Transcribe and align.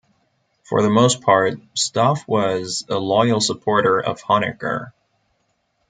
For 0.63 0.81
the 0.81 0.89
most 0.89 1.21
part, 1.21 1.59
Stoph 1.75 2.27
was 2.27 2.85
a 2.89 2.95
loyal 2.95 3.39
supporter 3.39 3.99
of 3.99 4.19
Honecker. 4.21 4.93